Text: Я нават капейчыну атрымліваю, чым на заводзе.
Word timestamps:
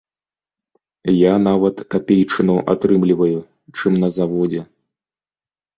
Я 1.15 1.33
нават 1.49 1.75
капейчыну 1.97 2.55
атрымліваю, 2.75 3.39
чым 3.79 3.93
на 4.07 4.15
заводзе. 4.19 4.61